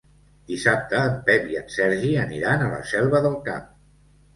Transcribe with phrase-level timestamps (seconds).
[0.51, 3.75] Dissabte en Pep i en Sergi aniran a la Selva del Camp.